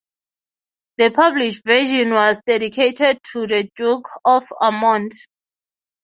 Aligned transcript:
The 0.97 1.11
published 1.11 1.61
version 1.63 2.09
was 2.09 2.41
dedicated 2.47 3.19
to 3.33 3.45
the 3.45 3.69
Duke 3.75 4.09
of 4.25 4.47
Ormonde. 4.59 5.13